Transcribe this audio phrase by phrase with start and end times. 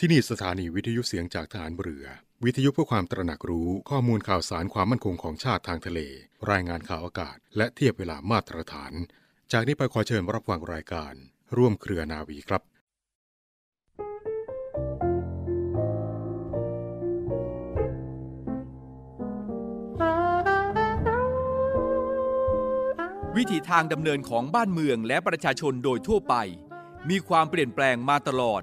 [0.00, 2.06] ที่นี่สถานีวิทยุเสียงจากฐานเรือ
[2.44, 6.00] วิทยุเพื่อความตระหนักรู้ข้อมูลข่าวสารความมั่นคงของชาติทางทะเล
[6.50, 8.92] รายงานข่าวอากาศ และเทียบเวลามาตรฐาน
[9.52, 11.12] จากนี้ไปขอเชิญรับฟังรายการ
[11.56, 12.62] ร่วมเครือนาวีครับ
[23.36, 26.34] วิถีทางดำเนินของบ้านเมืองและประชาชนโดยทั่วไป
[27.10, 28.62] มีความเปลี่ยนแปลงมาตลอด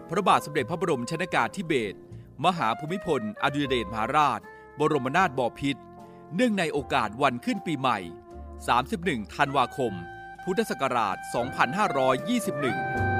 [0.11, 1.97] พระบาทสมเด็จพระบรมชนากาธิเบศร
[2.45, 4.39] มหาภูมิพล อดุลยเดชมหาราช
[4.79, 5.81] บรมนาถบพิตร
[6.35, 7.99] เนื่องในโอกาสวันขึ้นปีใหม่
[8.67, 9.93] 31 ธันวาคม
[10.43, 11.17] พุทธศักราช
[12.37, 13.10] 2521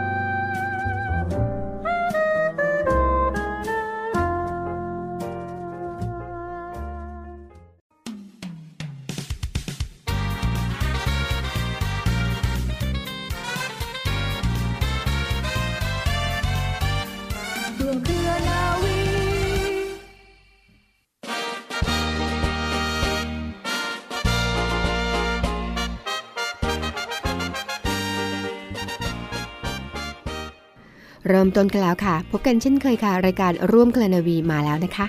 [31.27, 35.05] เริ่มต้นกันแล้วค่ะ พบกันเช่นเคยค่ะ รายการร่วมเคลนาวีมาแล้วนะคะ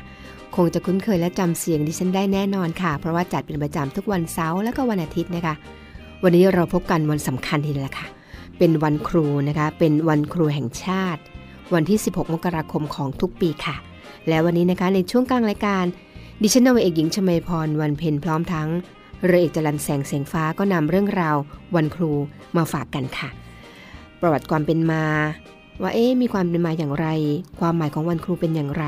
[0.57, 5.55] คงจะคุ้นเคยและจำเสียงดิฉันได้แน่นอนค่ะ เพราะว่าจัดเป็นประจำทุกวันเสาร์และก็วันอาทิตย์นะคะ
[6.23, 8.07] วันนี้เราพบกันวันสำคัญทีเดียวละค่ะ
[8.59, 11.21] เป็นวันครูนะคะ เป็นวันครูแห่งชาติ
[11.75, 13.77] วันที่ 16 มกราคมของทุกปีค่ะ
[14.29, 15.85] และวันนี้นะคะในช่วงกลางรายการ
[16.43, 18.69] ดิฉันนาวเอกหญิงชมาพรวันเพ็ญพร้อมทั้ง
[19.25, 21.37] เรือเอกจรันแสงเสียงฟ้าก็นำเรื่องราว
[21.77, 22.13] วันครู
[22.57, 23.29] มาฝากกันค่ะ
[24.21, 25.05] ประวัติความเป็นมา
[25.81, 27.07] ว่าเอ๊มีความเป็นมาอย่างไร
[27.61, 28.85] ความหมายของวันครูเป็นอย่างไร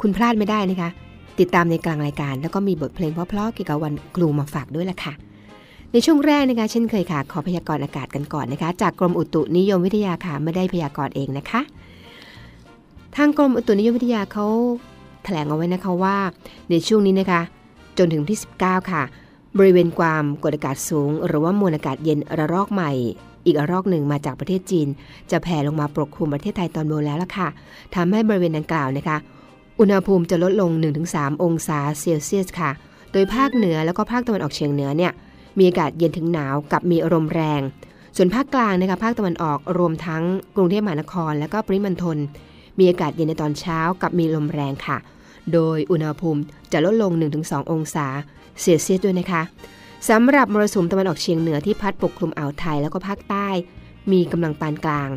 [0.00, 0.90] คุณพลาดไม่ได้นะคะ
[1.38, 5.12] ติดตามในกลางรายการ แล้วก็มีบทเพลงเพราะๆเกี่ยวกับวันครูมาฝากด้วยล่ะค่ะ
[5.92, 11.60] ในช่วงแรกนะคะเช่นเคยค่ะ ขอพยากรณ์อากาศกันก่อนนะคะ จากกรมอุตุนิยมวิทยาค่ะไม่ได้พยากรณ์เองนะคะ
[13.16, 14.46] ทางกรมอุตุนิยมวิทยาเขา
[15.24, 16.16] แถลงเอาไว้นะคะว่า
[16.70, 17.40] ในช่วงนี้นะคะ
[17.98, 19.02] จนถึงที่ 19 ค่ะ
[19.58, 22.92] บริเวณความกดอากาศสูง หรือว่ามวลอากาศเย็นระลอกใหม่
[23.46, 24.88] อีกรอกหนึ่งมาจากประเทศจีน
[25.30, 27.48] จะแผ่ลงมาปกคลุมประเทศไทยตอนบนแล้วล่ะค่ะ
[27.94, 29.16] ทำให้บริเวณดังกล่าวนะคะ
[29.80, 30.70] อุณหภูมิจะลดลง
[31.06, 32.70] 1-3 องศาเซลเซียสค่ะ
[33.12, 35.12] โดยภาคเหนือแล้วก็ภาคตะวันออกเฉียงเหนือเนี่ย
[35.58, 37.60] มีอากาศเย็นถึงหนาวกับมีลมแรง
[38.16, 40.22] ส่วนภาคกลางนะคะภาคตะวันออกรวมทั้ง
[40.56, 42.16] กรุงเทพมหานคร และก็ปริมณฑล
[42.78, 44.96] มีอากาศเย็นในตอนเช้ากับมีลมแรงค่ะ
[45.52, 46.40] โดยอุณหภูมิ
[46.72, 47.12] จะลดลง
[47.42, 48.06] 1-2 องศา
[48.60, 49.42] เซลเซียสด้วยนะคะ
[50.08, 53.48] สำหรับมรสุมตะวันออกเฉียงเหนือที่พัดปกคลุมอ่าวไทยแล้วก็ภาคใต้
[54.12, 55.08] มีกำลังปานกลาง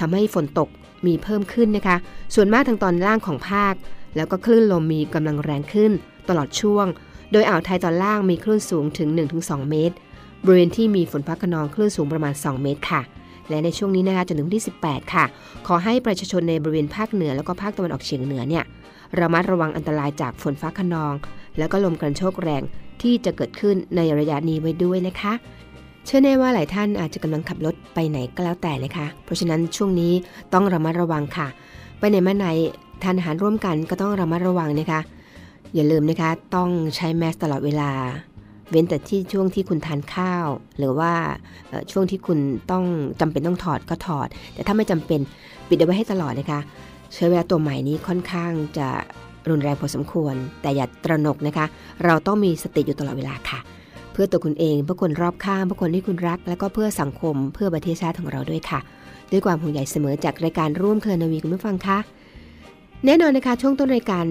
[0.00, 0.68] ทำให้ฝนตก
[1.06, 1.96] มีเพิ่มขึ้นนะคะ
[2.34, 3.74] ส่วนมากทางตอนล่างของภาค
[4.16, 5.92] แล้วก็คลื่นลมมีกำลังแรงขึ้น
[6.28, 6.86] ตลอดช่วง
[7.32, 9.08] โดยอ่าวไทยตอนล่างมีคลื่นสูงถึง
[9.38, 9.94] 1-2 เมตร
[10.44, 13.02] บริเวณที่มีฝนฟ้าขนองคลื่นสูงประมาณ 2 เมตรค่ะ
[13.48, 15.24] และในช่วงนี้นะคะจนถึงวันที่ 18 ค่ะ
[15.66, 18.64] ขอให้ประชาชนในบริเวณภาคเหนือแล้วก็ภาคตะวันออกเฉียงเหนือเนี่ย
[19.18, 21.14] ระมัดระวังอันตรายจากฝนฟ้าขนอง
[21.58, 22.62] แล้วก็ลมกระโชกแรง
[23.02, 25.32] ที่จะเกิดขึ้นในระยะนี้ไว้ด้วยนะคะ
[26.06, 30.12] เชื่อแน่ว่าหลายท่านอาจจะกำลังขับรถไปไหนก็แล้วแต่นะคะ เพราะฉะนั้นช่วงนี้
[30.52, 31.48] ต้องระมัดระวังค่ะ
[31.98, 32.48] ไปไหนมาไหน
[33.02, 35.00] ทานอาหารร่วมกันก็ต้องระมัดระวังนะคะ
[35.74, 37.90] อย่าลืมนะคะ ต้องใช้แมสตลอดเวลา
[38.70, 40.46] เว้นแต่ที่ช่วงที่คุณทานข้าว
[40.78, 41.12] หรือว่า
[41.92, 42.38] ช่วงที่คุณ
[42.70, 42.84] ต้อง
[43.20, 45.20] จำเป็นต้องถอดก็ถอด แต่ถ้าไม่จำเป็น
[45.68, 46.60] ปิดเอาไว้ให้ตลอดนะคะ
[47.14, 48.88] ใช้เวลาตัวใหม่นี้ค่อนข้างจะ
[49.50, 51.66] รุนแรงพอสมควร แต่อย่าตระหนกนะคะ
[52.04, 53.60] เราต้องมีสติอยู่ตลอดเวลาค่ะ
[54.12, 58.80] เพื่อตัวคุณเองเพื่อคนรอบข้างเพื่อคนที่คุณรัก และก็เพื่อสังคมเพื่อประเทศชาติของเราด้วยค่ะ
[59.30, 61.98] ด้วยความห่วงใยเสมอจากรายการร่วมเคลนาวีคุณผู้ฟังคะ
[63.04, 64.24] แน่นอนนะคะช่วงต้นรายการ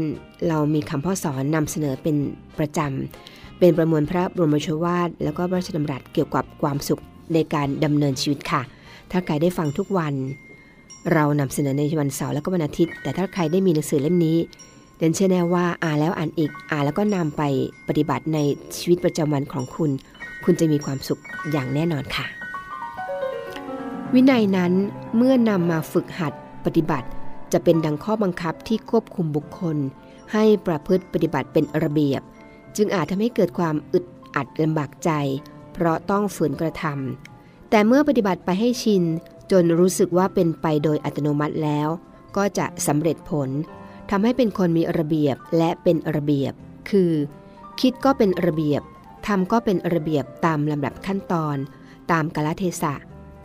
[0.47, 2.15] เรามีคำพ่อสอนนำเสนอเป็น
[2.59, 7.01] ประจำเป็นประมวลพระบรมโชวาทแล้วก็พระราชดำรัสเกี่ยวกับความสุข
[7.33, 8.61] ในการดำเนินชีวิตค่ะ
[9.11, 10.13] ถ้าใครได้ฟังทุกวัน
[11.13, 14.37] เรานำเสนอในวันเสาร์และก็วันอาทิตย์ แต่ถ้าใครได้มีหนังสือเล่มนี้
[15.01, 17.41] เดนเชื่อแน่ว่าอ่านแล้วอ่านอีกอ่านแล้วก็นำไป
[17.87, 18.39] ปฏิบัติใน
[18.77, 19.91] ชีวิตประจำวันของคุณ
[20.43, 21.21] คุณจะมีความสุข
[21.51, 22.25] อย่างแน่นอนค่ะ
[24.13, 24.71] วินัยนั้น
[25.15, 26.33] เมื่อนำมาฝึกหัด
[26.65, 27.07] ปฏิบัติ
[27.53, 29.77] จะเป็นดังข้อบังคับที่ควบคุมบุคคล
[30.33, 32.21] ให้ประพฤติปฏิบัติเป็นระเบียบ
[32.77, 34.05] จึงอาจทำให้เกิดความอึด
[34.35, 35.11] อัดลำบากใจ
[35.73, 39.03] เพราะต้องฝืนกระทำแต่เมื่อปฏิบัติไปให้ชิน
[39.51, 41.89] จนรู้สึกว่าเป็นไปโดยอัตโนมัติแล้ว
[42.37, 43.49] ก็จะสำเร็จผล
[44.13, 46.53] ทำให้เป็นคนมีระเบียบและเป็นระเบียบ
[46.89, 47.11] คือ
[47.81, 48.81] คิดก็เป็นระเบียบ
[49.27, 51.57] ทำก็เป็นระเบียบตามลำดับขั้นตอน
[52.11, 52.93] ตามกาลเทศะ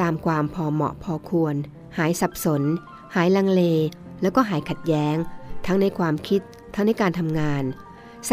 [0.01, 1.55] ตามความพอเหมาะพอควร
[1.99, 2.63] หายสับสน
[3.15, 3.63] หายลังเล
[4.23, 5.17] แล้วก็หายขัดแย้ง
[5.67, 6.41] ทั้งในความคิด
[6.75, 7.63] ทั้งในการทำงาน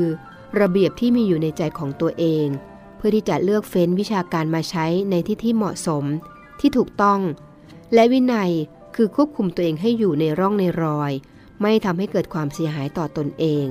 [0.61, 2.45] ระเบียบที่มีอยู่ในใจของตัวเอง
[2.97, 6.03] เพื่อที่จะเลือกเฟ้นวิชาการมาใช้ในที่ที่เหมาะสม
[6.59, 7.19] ที่ถูกต้อง
[7.93, 8.51] และวินัย
[8.95, 11.11] คือควบคุมตัวเองให้อยู่ในร่องในรอย
[11.61, 13.67] ไม่ทำให้เกิดความเสียหายต่อตนเอง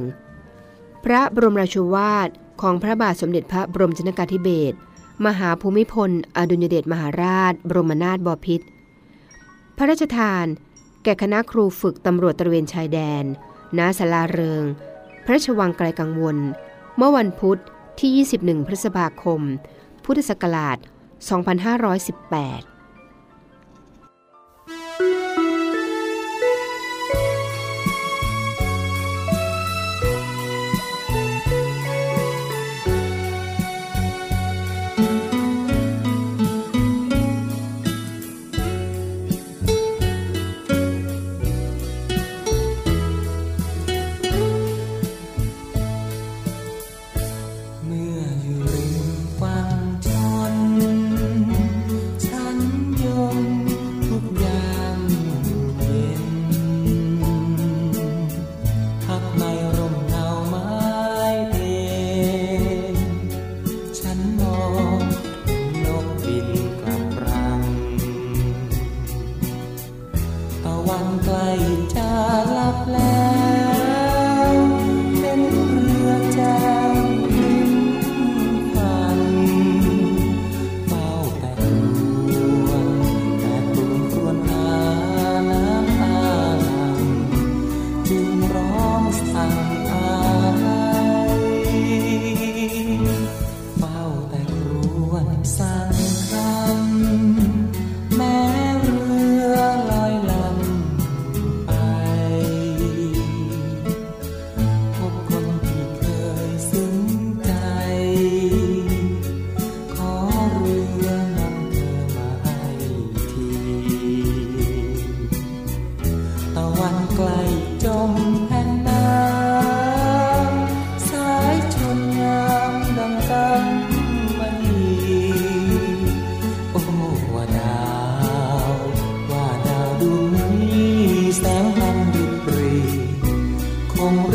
[1.05, 2.29] พระบรมราชวาท
[2.63, 4.77] ของพระบาทสมเด็จพระบรมชนกาธิเบศร
[5.27, 8.67] มหาภูมิพล อดุลยเดชมหาราช บรมนาถบพิตร
[9.77, 10.47] พระราชทาน
[11.05, 13.25] แก่คณะครูฝึกตำรวจตระเวนชายแดน
[13.79, 14.65] ณศาลาเริง
[15.25, 16.37] พระราชวังไกลกังวล
[16.97, 17.61] เมื่อวันพุธ
[17.99, 19.41] ที่ 21 พฤษภาคม
[20.05, 20.79] พุทธศักราช
[22.01, 22.70] 2518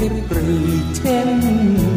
[0.05, 0.59] ิบปรี
[0.95, 1.94] เช่น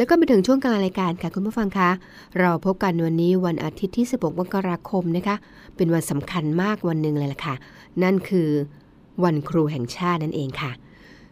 [0.00, 1.90] แล้วก็มาถึงช่วงกลางรายการค่ะคุณผู้ฟังคะ
[2.38, 5.36] เราพบกันวันนี้วันอาทิตย์ที่ 16 มกราคมนะคะ
[5.76, 7.54] เป็นวันสำคัญมากวันหนึ่งเลยล่ะค่ะ
[8.02, 8.48] นั่นคือ
[9.24, 10.70] วันครูแห่งชาตินั่นเองค่ะ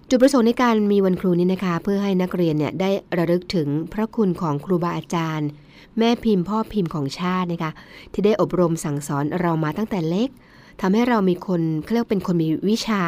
[0.09, 5.49] จุดประสงค์ในการมีวันครูนี้นะคะ เพื่อให้นักเรียนเนี่ยได้ระลึกถึงพระคุณของครูบาอาจารย์
[5.99, 7.71] แม่พิมพ์พ่อพิมพ์ของชาตินะคะ
[8.13, 10.29] ที่ได้อบรมสั่งสอนเรามาตั้งแต่เล็ก
[10.81, 13.03] ทำให้เรามีคนเขาเรียกเป็นคนมีวิชา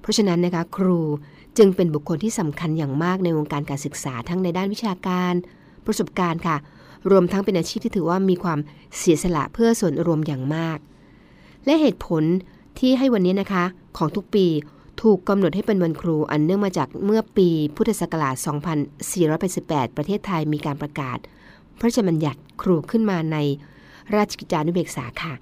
[0.00, 1.00] เพราะฉะนั้นนะคะครู
[1.58, 5.34] จึงเป็นบุคคลที่สำคัญอย่างมากในวงการการศึกษาทั้งในด้านวิชาการ
[5.86, 6.56] ประสบการณ์ค่ะ
[7.10, 8.58] รวมทั้งเป็นอาชีพที่ถือว่ามีความ
[8.98, 10.78] เสียสละเพื่อส่วนรวมอย่างมาก
[11.64, 12.22] และเหตุผล
[12.78, 13.64] ที่ให้วันนี้นะคะ
[13.98, 14.46] ของทุกปี
[15.02, 18.34] ถูกกำหนดให้เป็นวันครูอันเนื่องมาจากเมื่อปีพุทธศักราช
[19.16, 21.18] 2488 ประเทศไทยมีการประกาศ
[21.78, 23.36] พระราชบัญญัติครูขึ้นมาใน
[24.16, 25.34] ราชกิจจานุเบกษาค่ะ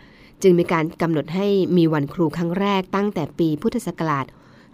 [0.42, 4.26] จึงมีการกำหนดให้มีวันครูครั้งแรกตั้งแต่ปีพุทธศักราช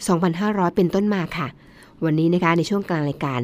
[0.09, 1.47] 2500 เป็นต้นมาค่ะ
[2.05, 3.41] วันนี้นะคะในช่วงกลางรายการ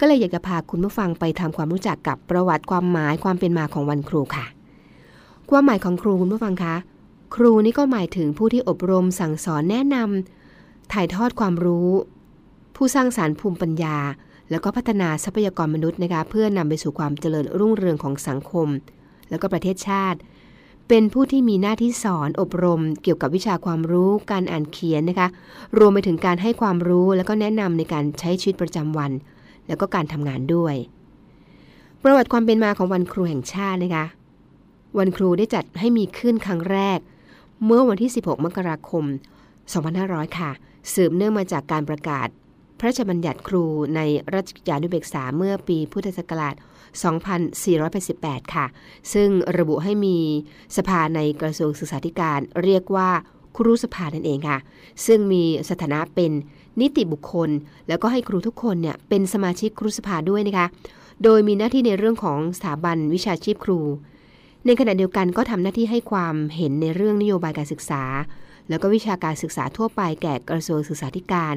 [0.00, 4.46] ก็เลยอยากจะพาคุณผู้ฟังไปทำความรู้จักกับประวัติความหมายความเป็นมาของวันครูค่ะ
[5.50, 6.74] ความหมายของครูคุณผู้ฟังคะ
[7.34, 11.90] ครูนี่ก็หมายถึงผู้ที่อบรมสั่งสอนแนะนำถ่ายทอดความรู้
[12.76, 13.96] ผู้สร้างสารรค์ภูมิปัญญา
[14.50, 18.68] แล้วก็พัฒนาทรัพยากรมนุษย์นะคะเพื่อนำไปสู่ความเจริญรุ่งเรืองของสังคม
[19.30, 20.18] แล้วก็ประเทศชาติ
[20.88, 25.28] เป็นผู้ที่มีหน้าที่สอนอบรม เกี่ยวกับวิชาความรู้การอ่านเขียนนะคะ
[25.78, 29.12] รวมไปถึงการให้ความรู้แล้วก็แนะนำในการใช้ชีวิตประจำวัน
[29.68, 30.74] แล้วก็การทำงานด้วย
[32.02, 34.06] ประวัติความเป็นมาของวันครูแห่งชาตินะคะ
[34.98, 36.98] วันครูได้จัดให้มีขึ้นครั้งแรก
[37.64, 39.04] เมื่อวันที่ 16 มกราคม
[39.70, 40.50] 2500 ค่ะ
[40.94, 42.28] สืบเนื่องมาจากการประกาศ
[42.78, 43.64] พระราชบัญญัติครู
[43.96, 44.00] ใน
[44.34, 46.54] ราชกิจจานุเบกษาเมื่อปีพุทธศักราช
[47.74, 48.66] 2488 ค่ะ
[49.12, 49.28] ซึ่ง
[49.58, 50.18] ระบุให้มี
[50.76, 53.10] สภาในกระทรวงศึกษาธิการเรียกว่า
[53.56, 54.58] ครูสภานั่นเองค่ะ
[55.06, 56.32] ซึ่งมีสถานะเป็น
[56.80, 57.50] นิติบุคคล
[57.88, 60.66] แล้วก็ให้ครูทุกคนเนี่ยเป็นสมาชิกครูสภาด้วยนะคะ
[61.24, 63.80] โดยมีหน้าที่ในเรื่องของสถาบันวิชาชีพครู
[64.66, 68.02] ในขณะเดียวกันก็ทำหน้าที่ให้ความเห็นในเรื่องนโยบายการศึกษา
[68.68, 71.54] แล้วก็วิชาการศึกษาทั่วไปแก่กระทรวงศึกษาธิการ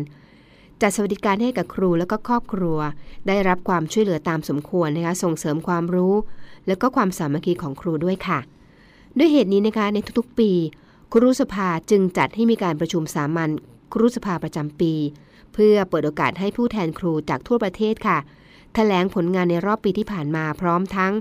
[0.81, 2.77] จัดสวัสดิการให้กับครูและก็ครอบครัว
[3.27, 6.13] ได้รับความช่วยเหลือตามสมควรนะคะส่งเสริมความรู้
[6.67, 8.39] และก็ความสามัคคีของครูด้วยค่ะ
[9.17, 10.51] ด้วยเหตุนี้นะคะในทุกๆ ปี
[11.13, 13.49] ครูสภาจึงจัดให้มีการประชุมสามัญ
[13.93, 14.93] ครูสภาประจำปี
[15.53, 18.17] เพื่อเปิดโอกาสให้ผู้แทนครูจากทั่วประเทศค่ะ
[18.75, 21.13] แถลงผลงานในรอบปีที่ผ่านมาพร้อมทั้ง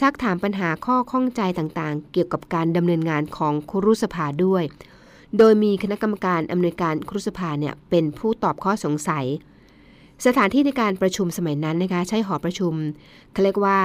[0.00, 4.64] ซักถามปัญหาข้อข้องใจต่างๆ เกี่ยวกับการดำเนินงานของครูสภาด้วย
[5.36, 9.26] โดยมีคณะกรรมการอำนวยการครูสภาเนี่ยเป็นผู้ตอบข้อสงสัย
[10.26, 12.74] สถานที่ในการประชุมสมัยนั้นนะคะใช้หอประชุม
[13.32, 13.78] เขาเรียกว่า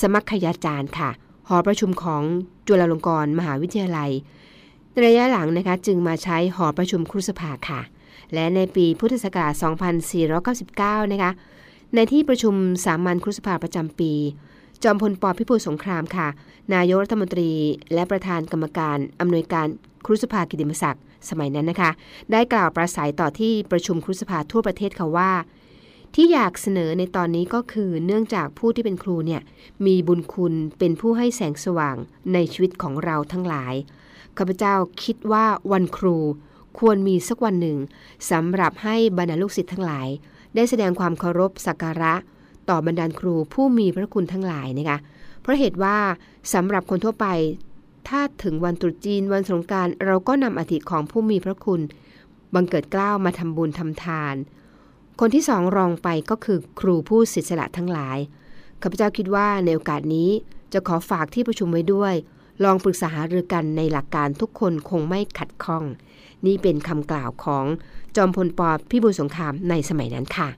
[0.00, 1.10] สมัคยาจารย์ค่ะ
[1.48, 2.22] หอประชุมของ
[2.66, 4.10] จุฬาลงกรณ์มหาวิทยาลัย
[5.04, 7.80] ระยะหลังนะคะจึงมาใช้หอประชุมครูสภาค่ะ
[8.34, 9.52] และในปีพุทธศักราช
[11.02, 11.32] 2499 นะคะ
[11.94, 12.54] ในที่ประชุม
[12.84, 14.12] สามัญครูสภาประจำปี
[14.82, 16.28] จอมพลปพิบูลสงครามค่ะ
[16.74, 17.50] นายกรัฐมนตรี
[17.94, 19.66] และประธานกรรมการอำนวยการ
[20.04, 21.90] ครูสภากิติมศักดิ์สมัยนั้นนะคะ
[22.32, 25.32] ได้กล่าวประสัยต่อที่ประชุมครูสภาทั่วประเทศค่ะว่า
[26.14, 29.42] ที่อยากเสนอในตอนนี้ก็คือเนื่องจากผู้ที่เป็นครูเนี่ย
[29.86, 31.96] มีบุญคุณเป็นผู้ให้แสงสว่าง
[32.32, 33.74] ในชีวิตของเราทั้งหลาย
[34.36, 36.16] ข้าพเจ้าคิดว่าวันครู
[36.78, 37.78] ควรมีสักวันหนึ่ง
[38.30, 40.08] สำหรับให้บรรดาลูกศิษย์ทั้งหลาย
[40.54, 42.14] ได้แสดงความเคารพสักการะ
[42.70, 44.98] ต่อบรรดาครูผู้มีพระคุณทั้งหลายนะคะ
[45.40, 45.96] เพราะเหตุว่า
[46.52, 47.26] สำหรับคนทั่วไป
[48.08, 51.80] ถ้าถึงวันตรุษจีนวันสงการเราก็นำอธิของผู้มีพระคุณ
[52.54, 54.34] บังเกิดกล้าวมาทำบุญทำทาน
[55.20, 58.18] คนที่สองรองไปก็คือครูผู้ศิษละทั้งหลาย
[58.82, 60.30] ข้าพเจ้าคิดว่าในโอกาสนี้
[60.72, 62.14] จะขอฝากที่ประชุมไว้ด้วย
[62.64, 65.84] ลองปรึกษาหารือกันในหลักการทุกคนคงไม่ขัดข้อง
[66.46, 67.64] นี่เป็นคำกล่าวของ
[68.16, 70.48] จอมพลปอพิบูลสงครามในสมัยนั้นค่ะ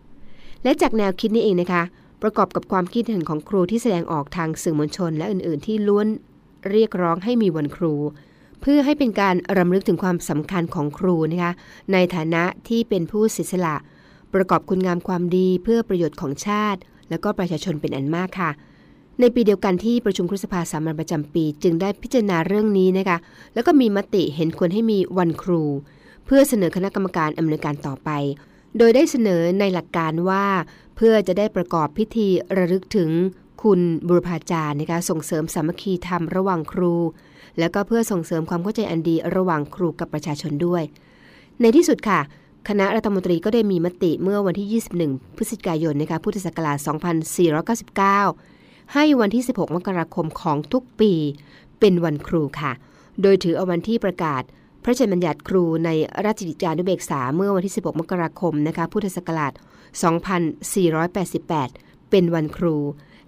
[0.63, 1.83] และจากแนวคิดนี้เองนะคะ
[2.23, 6.07] ประกอบกับความคิดเห็นของครูที่แสดงออกทางสื่อมวลชน และอื่น ๆ ที่ล้วน
[6.71, 7.95] เรียกร้องให้มีวันครู
[8.61, 11.53] เพื่อให้เป็นการรำลึกถึงความสำคัญของครูนะคะ
[11.93, 13.77] ในฐานะที่เป็นผู้ศิษละ
[14.35, 18.51] ประกอบคุณงามความดีเพื่อประโยชน์ของชาติ และก็ประชาชนเป็นอันมากค่ะ
[19.21, 23.19] ในปีเดียวกันที่ประชุมครุสภาสามัญประจำปี จึงได้พิจารณาเรื่องนี้นะคะ
[23.55, 25.63] แล้วก็มีมติเห็นควรให้มีวันครู
[26.27, 28.11] เพื่อเสนอคณะกรรมการอำนวยการต่อไป
[28.79, 30.45] โดยได้เสนอในหลักการว่า
[31.01, 32.29] พื่อจะได้ประกอบพิธี
[32.59, 33.11] ระลึกถึง
[33.63, 36.95] คุณบุรพาจารย์นะคะส่งเสริมสามัคคีธรรมระหว่างครู
[37.59, 40.83] แล้วก็เพื่อส่งเสริมความเข้าใจอันดีระหว่างครูกับประชาชนด้วย
[41.61, 42.21] ในที่สุดค่ะ
[42.69, 46.79] คณะรัฐมนตรีก็ได้มีมติเมื่อวันที่ 21 พฤศจิกายนนะคะพุทธศักราช
[48.07, 51.13] 2499 ให้วันที่ 16 มกราคมของทุกปี
[51.81, 52.73] เป็นวันครูค่ะ
[53.23, 54.43] โดยถือเอาวันที่ประกาศ
[54.83, 55.91] พระราชบัญญัติครูใน
[56.25, 59.53] ราชกิจจานุเบกษาเมื่อวันที่ 16 มกราคมนะคะพุทธศักราช
[59.99, 62.77] 2488 เป็นวันครู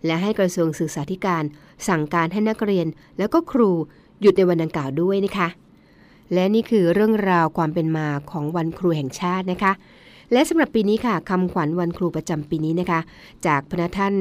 [0.07, 1.45] และให้กระทรวงศึกษาธิการ
[1.89, 2.87] สั่งการให้นักเรียน
[3.19, 3.71] แล้วก็ครู
[4.21, 5.49] หยุดในวันดังกล่าวด้วยนะคะ
[6.33, 9.73] และนี่คือเรื่องราวความเป็นมาของวันครูแห่งชาตินะคะ
[10.33, 13.01] และสำหรับปีนี้ค่ะคำขวัญวันครูประจำปีนี้นะคะ
[13.47, 14.15] จากพระท่าน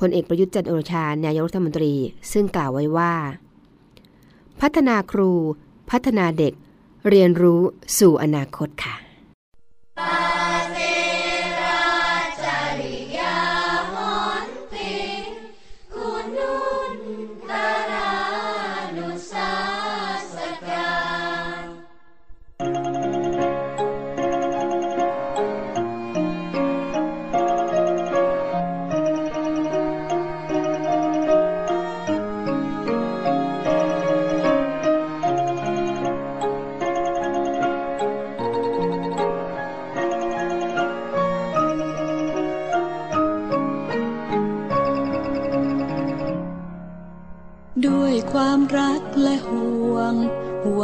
[0.00, 1.92] พลเอกประยุทธ์จันทร์โอชานายกรัฐมนตรี
[2.32, 3.12] ซึ่งกล่าวไว้ว่า
[4.60, 5.30] พัฒนาครู
[5.90, 6.52] พัฒนาเด็ก
[7.08, 7.60] เรียนรู้
[7.98, 8.94] สู่อนาคตค่ะ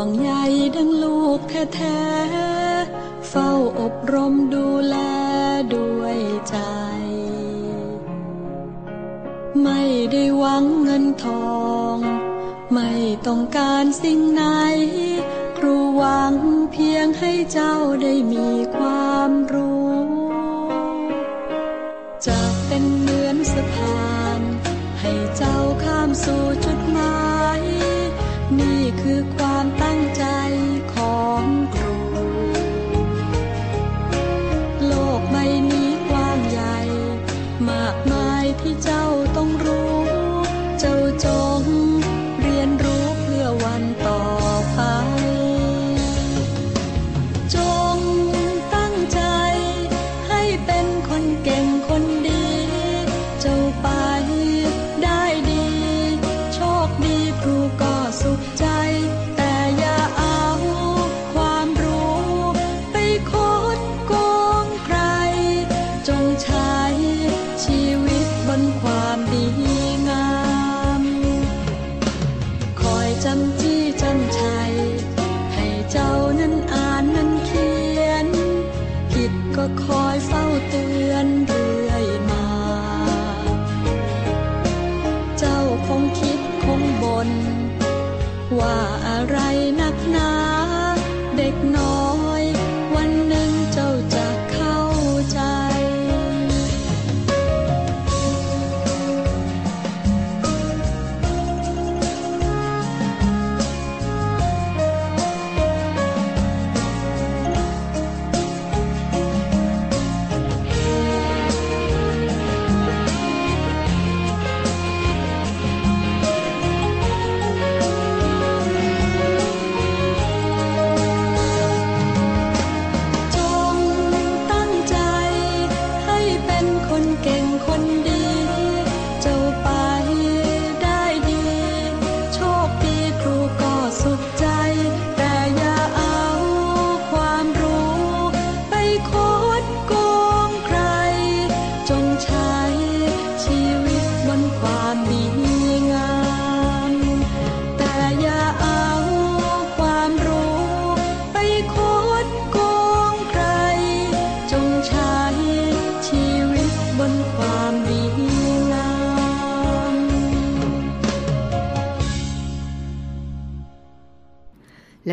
[0.00, 0.32] วงใย
[0.76, 1.40] ดังลูก
[1.74, 4.96] แท้ๆ เฝ้าอบรมดูแล
[5.74, 6.56] ด้วยใจ
[9.62, 11.58] ไม่ได้หวังเงินทอ
[11.94, 11.96] ง
[12.72, 12.90] ไม่
[13.26, 14.42] ต้องการสิ่งไหน
[15.56, 16.34] ครูหวัง
[16.72, 19.98] เพียงให้เจ้าได้มีความรู้
[22.26, 24.40] จะเป็นเหมือนสะพาน
[25.00, 27.29] ให้เจ้าข้ามสู่จุดหมาย
[51.08, 51.99] คนเก่งคน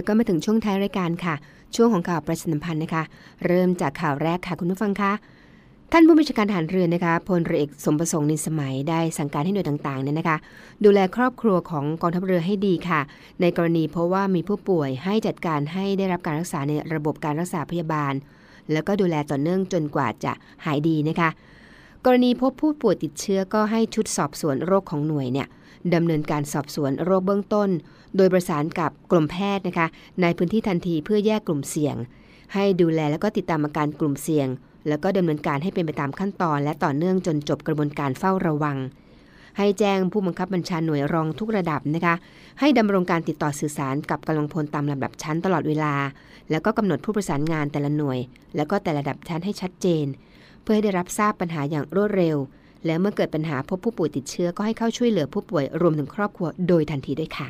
[0.07, 1.35] ก็มาถึงช่วงท้ายรายการค่ะ
[1.75, 3.03] ช่วงของข่าวประชาสัมพันธ์นะคะ
[3.45, 5.11] เริ่มจากข่าวแรกค่ะคุณผู้ฟังคะ
[5.91, 10.37] ท่านผู้บัญชาการทหารเรือนะคะพลเรือเอกสมประสงค์นินสมัยได้สั่งการให้หน่วยต่างๆเนี่ยนะคะ
[10.85, 13.01] ดูแลครอบครัวของกองทัพเรือให้ดีค่ะ
[13.41, 18.13] ในกรณีเพราะว่ามีผู้ป่วยให้จัดการให้ได้รับการรักษาในระบบการรักษาพยาบาล
[18.71, 20.33] แล้วก็ดูแลต่อเนื่องจนกว่าจะ
[20.65, 21.29] หายดีนะคะ
[22.05, 25.47] กรณีพบผู้ป่วยติดเชื้อก็ให้ชุดสอบสวนโรคของหน่วยเนี่ย
[25.95, 27.69] ดำเนินการสอบสวนโรคเบื้องต้น
[28.17, 29.87] โดยประสานกับกรมแพทย์นะคะ
[30.21, 31.95] ในพื้นที่ทันทีเพื่อแยกกลุ่มเสี่ยง
[32.53, 34.47] ให้ดูแลแล้วก็ติดตามอาการกลุ่มเสี่ยง
[34.87, 38.77] แล้วก็ดำเนินการให้เป็นไปตามขั้นตอน และต่อเนื่องจนจบกระบวนการเฝ้าระวัง
[39.57, 42.15] ให้แจ้งผู้บังคับบัญชาหน่วยรองทุกระดับนะคะ
[42.59, 45.93] ให้ดำรงการติดต่อสื่อสารกับกำลังพลตามลำดับชั้นตลอดเวลา
[46.51, 48.19] แล้วก็กำหนดผู้ประสานงานแต่ละหน่วย
[48.55, 50.05] แล้วก็แต่ละระดับชั้นให้ชัดเจน
[50.61, 52.37] เพื่อให้ได้รับทราบปัญหาอย่างรวดเร็ว
[52.85, 57.47] และเมื่อเกิดปัญหาพบผู้ป่วยติดเชื้อก็ให้เข้าช่วยเหลือผู้ป่วยรวมถึงครอบครัวโดยทันทีด้วยค่ะ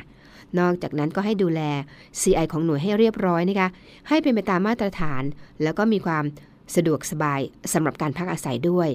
[0.58, 1.60] นอกจากนั้นก็ให้ดูแล
[2.20, 3.68] CI ของหน่วยให้เรียบร้อยนะคะ
[4.08, 5.22] ให้เป็นไปตามมาตรฐาน
[5.62, 6.24] แล้วก็มีความ
[6.76, 7.40] สะดวกสบาย
[7.72, 8.88] สำหรับการพักอาศัยด้วย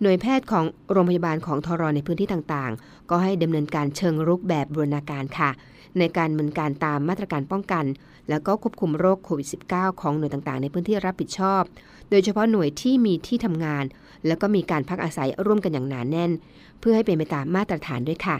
[0.00, 5.50] หน่วยแพทย์ของโรงพยาบาลของทรในพื้นที่ต่างๆ ก็ให้ดำเนินการเชิงรุกแบบบูรณาการค่ะ
[5.98, 7.84] ในการดำเนินการตามมาตรการป้องกัน
[8.28, 11.62] แล้วก็ควบคุมโรคโควิด -19 ของหน่วยต่างๆ ในพื้นที่รับผิดชอบ
[12.10, 13.84] โดยเฉพาะหน่วยที่มีที่ทำงาน
[14.26, 16.32] แล้วก็มีการพักอาศัยร่วมกันอย่างหนานแน่น
[16.80, 18.36] เพื่อให้เป็นไปตามมาตรฐานด้วยค่ะ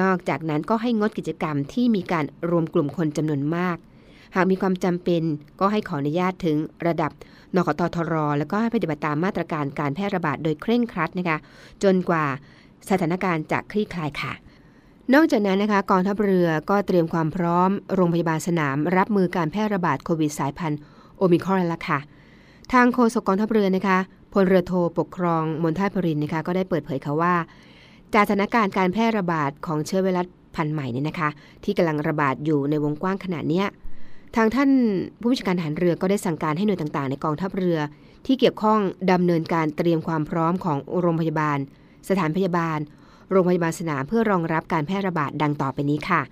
[0.00, 3.76] นอกจากนั้นก็ให้งดกิจกรรมที่มีการรวมกลุ่มคนจำนวนมาก
[4.34, 5.22] หากมีความจำเป็น
[5.60, 7.10] ก็ให้ขออนุญาตถึงระดับ
[7.56, 11.38] นกตทร แล้วก็ให้ปฏิบัติตามมาตรการการแพร่ระบาดโดยเคร่งครัดนะคะ
[11.82, 12.24] จนกว่า
[12.90, 14.32] สถานการณ์จะคลี่คลายค่ะ
[15.14, 20.78] นอกจากนั้นนะคะกองทัพเรือก็เตรียมความพร้อมโรงพยาบาลสนาม รับมือการแพร่ระบาดโควิดสายพันธุ์
[21.18, 21.98] โอมิครอนแล้วค่ะ
[22.72, 23.98] ทางโฆษกกองทัพเรือนะคะ
[24.32, 27.34] พลเรือโทปกครองมนทาพรินนะคะก็ได้เปิดเผยค่ะว่า
[28.14, 31.28] จากสถานการณ์การแพร่ระบาดของเชื้อไวรัสพันธุ์ใหม่เนี่ยนะคะ
[31.64, 33.66] ที่กำลังระบาดอยู่ในวงกว้างขนาดเนี้ย
[34.36, 34.70] ทางท่าน
[35.20, 37.78] ผู้บัญชาการทหารเรือก็ได้สั่งการให้หน่วยต่างๆ ในกองทัพเรือ
[38.26, 38.80] ที่เกี่ยวข้อง
[39.12, 41.58] ดำเนินการเตรียมความพร้อมของโรงพยาบาล
[42.08, 42.78] สถานพยาบาล
[43.30, 46.22] โรงพยาบาลสนามเพื่อรองรับการแพร่ระบาดดังต่อไปนี้ค่ะ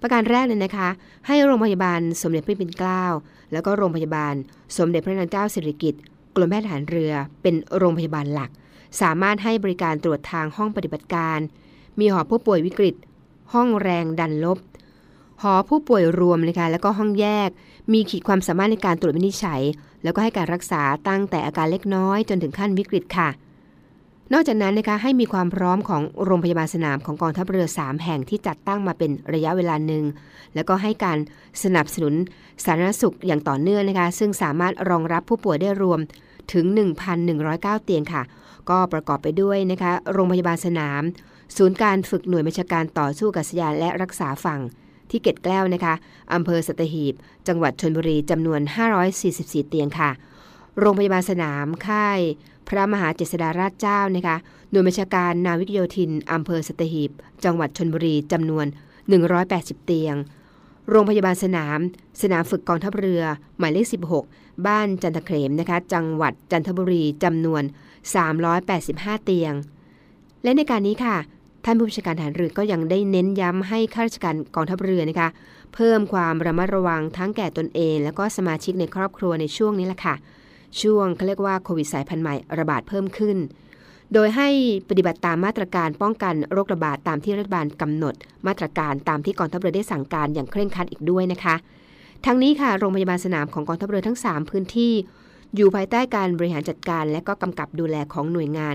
[0.00, 0.88] ประการแรกเลยนะคะ
[1.26, 3.04] ให้โรงพยาบาลสมเด็จพระปิ่นเกล้า
[3.52, 4.34] แล้วก็โรงพยาบาล
[4.76, 6.02] สมเด็จพระนางเจ้าสิริกิติ์
[6.34, 8.50] กรมแพทย์ทหารเรือเป็นโรงพยาบาลหลัก
[9.00, 11.38] สามารถให้บริการตรวจทางห้องปฏิบัติการ
[11.98, 12.94] มีหอผู้ป่วยวิกฤต
[13.54, 14.58] ห้องแรงดันลบ
[15.42, 17.48] หอผู้ป่วยรวมนะคะแล้วก็ห้องแยก
[17.92, 19.62] มีขีดความสามารถในการตรวจวินิจฉัย
[20.02, 23.28] แล้วก็ให้การรักษาตั้งแต่อาการเล็กน้อยจนถึงขั้นวิกฤตค่ะ
[24.32, 30.04] นอกจากนั้นนะคะให้มีความพร้อมของโรงพยาบาลสนามของกองทัพเรือ 3 แห่งที่จัดตั้งมาเป็นระยะเวลาหนึ่ง
[30.54, 31.18] แล้วก็ให้การ
[31.62, 32.14] สนับสนุน
[32.64, 36.00] สาธารณสุขอย่างต่อเนื่องนะคะ ซึ่งสามารถรองรับผู้ป่วยได้รวม
[36.52, 36.64] ถึง
[37.26, 38.22] 1,109 เตียงค่ะ
[38.70, 41.02] ก็ประกอบไปด้วยนะคะ โรงพยาบาลสนาม
[41.56, 44.60] ศูนย์การฝึกหน่วยบัญชาการต่อสู้กับสยานและรักษาฝั่ง
[45.10, 45.94] ที่เกตแก้วนะคะ
[46.34, 47.14] อำเภอสัตหีบ
[47.48, 48.60] จังหวัดชนบุรีจำนวน
[49.16, 50.10] 544 เตียงค่ะ
[50.80, 52.20] โรงพยาบาลสนามค่าย
[52.68, 54.36] พระมหาเจษฎาราชเจ้านะคะ
[54.70, 57.10] หน่วยบัญชาการนาวิกโยธินอำเภอสตหีบ
[57.44, 58.66] จังหวัดชนบุรีจำนวน
[59.26, 60.16] 180 เตียง
[60.90, 61.78] โรงพยาบาลสนาม
[62.22, 63.22] สนามฝึกกองทัพเรือ
[63.58, 63.86] หมายเลข
[64.24, 67.62] 16 บ้านจันทเขมนะคะจังหวัดจันทบุรีจำนวน
[68.44, 69.52] 385 เตียง
[70.42, 71.16] และในการนี้ค่ะ
[71.64, 75.28] ท่านผู้บัญชาการทหารเรือก็ยังได้เน้นย้ำให้ข้าราชการกองทัพเรือนะคะ
[75.74, 80.14] เพิ่มความระมัดระวังทั้งแก่ตนเอง และก็สมาชิกในครอบครัวในช่วงนี้แหละค่ะ
[80.80, 83.36] ช่วงเขาเรียกว่าโควิดสายพันธุ์ใหม่ระบาดเพิ่มขึ้น
[84.14, 84.48] โดยให้
[84.88, 88.14] ปฏิบัติตามมาตรการป้องกันโรคระบาดตามที่รัฐบาลกำหนด
[88.46, 91.54] มาตรการตามที่กองทัพเรือได้สั่งการอย่างเคร่งครัดอีกด้วยนะคะ
[92.26, 94.92] ทั้งนี้ค่ะโรงพยาบาลสนามของกองทัพเรือทั้ง 3 พื้นที่
[95.56, 98.68] อยู่ภายใต้การบริหารจัดการ และก็กำกับดูแลของหน่วยงา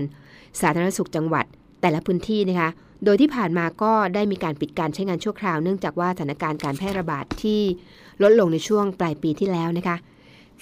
[0.60, 1.44] สาธารณสุขจังหวัด
[1.80, 2.70] แต่ละพื้นที่นะคะ
[3.04, 7.60] โดยที่ผ่านมาก็ได้มีการปิดการใช้งานชั่วคราว เนื่องจากว่าสถานการณ์การแพร่ระบาดที่
[8.22, 9.96] ลดลงในช่วงปลายปีที่แล้วนะคะ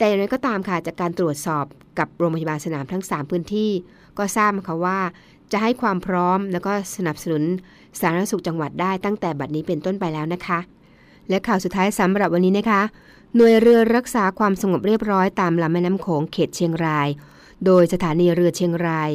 [0.00, 1.64] แต่อย่างไรก็ตามค่ะจากการตรวจสอบ
[1.98, 3.70] กับโรงพยาบาลสนามทั้ง 3 พื้นที่
[4.18, 5.00] ก็ทราบมาว่า
[5.52, 7.42] จะให้ความพร้อมแล้วก็สนับสนุน
[8.00, 10.58] สาธารณสุขจังหวัดได้ตั้งแต่บัดนี้เป็นต้นไปแล้วนะคะ
[11.28, 12.82] และข่าวสุดท้ายสำหรับวันนี้นะคะ
[13.36, 17.08] หน่วยเรือรักษาความสงบเรียบร้อยตามลำแม่น้ำโขงเขตเชียงราย
[17.66, 19.10] โดยสถานีเรือเชียงราย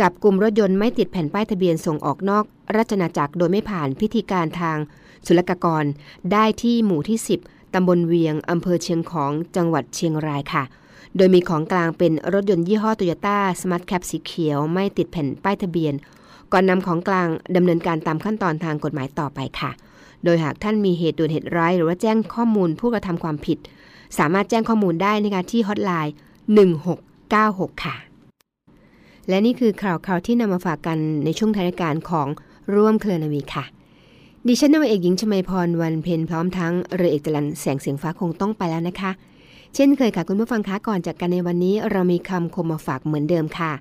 [0.00, 2.44] จับกลุ่มรถยนต์ไม่ติดแผ่นป้ายทะเบียนส่งออกนอก
[2.76, 4.78] ราชนาจักรโดยไม่ผ่านพิธีการทาง
[5.26, 5.84] ศุลกากร
[6.32, 10.64] ได้ที่หมู่ที่ 10 ตำบลเวียง อำเภอเชียงของ จังหวัดเชียงรายค่ะ
[11.16, 15.94] โดยมีของกลางเป็นรถยนต์ยี่ห้อโตโยต้า Smart Cab สีเขียว ไม่ติดแผ่นป้ายทะเบียน
[16.52, 19.70] ก่อนนำของกลางดำเนินการตามขั้นตอนทางกฎหมายต่อไปค่ะ
[20.24, 23.58] โดยหากท่านมีเหตุด่วนเหตุร้ายหรือว่าแจ้งข้อมูลผู้กระทำความผิด
[24.18, 26.14] สามารถแจ้งข้อมูลได้นะคะที่ฮอตไลน์
[26.98, 27.94] 1696 ค่ะ
[29.28, 32.28] และนี่คือข่าวข่าวที่นำมาฝากกันในช่วงท้ายรายการของ
[32.74, 33.64] ร่วมเคลอนาวีค่ะ
[34.48, 39.10] ดิฉันนาวเอกหญิงชมาพรวันเพ็ญพร้อมทั้งเรือเอกจรันแสงเสียงฟ้าคงต้องไปแล้วนะคะ
[39.74, 43.72] เช่นเคยค่ะคุณผู้ฟังคะก่อนจากกันในวันนี้ เรามีคำคมมาฝากเหมือนเดิมค่ะ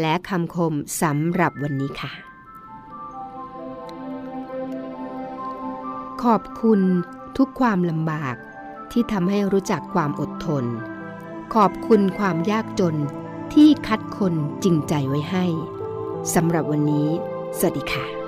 [0.00, 0.72] และคำคม
[1.02, 2.12] สำหรับวันนี้ค่ะ
[6.22, 6.80] ขอบคุณ
[7.36, 8.34] ทุกความลำบาก
[8.92, 10.64] ที่ทำให้รู้จักความอดทน
[11.54, 12.96] ขอบคุณความยากจน
[13.54, 15.44] ที่คัดคนจริงใจไว้ให้
[16.34, 17.08] สำหรับวันนี้
[17.58, 18.23] สวัสดีค่ะ